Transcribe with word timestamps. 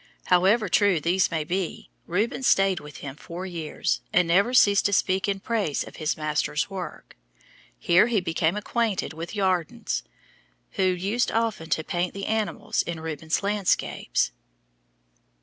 However 0.33 0.67
true 0.67 0.99
these 0.99 1.29
may 1.29 1.43
be, 1.43 1.91
Rubens 2.07 2.47
stayed 2.47 2.79
with 2.79 2.97
him 3.05 3.15
four 3.15 3.45
years 3.45 4.01
and 4.11 4.27
never 4.27 4.51
ceased 4.51 4.87
to 4.87 4.93
speak 4.93 5.27
in 5.27 5.39
praise 5.39 5.83
of 5.83 5.97
his 5.97 6.17
master's 6.17 6.71
work. 6.71 7.15
Here 7.77 8.07
he 8.07 8.19
became 8.19 8.57
acquainted 8.57 9.13
with 9.13 9.33
Jordaens, 9.33 10.01
who 10.71 10.81
used 10.81 11.31
often 11.31 11.69
to 11.69 11.83
paint 11.83 12.15
the 12.15 12.25
animals 12.25 12.81
in 12.81 12.99
Rubens' 12.99 13.43
landscapes. 13.43 14.31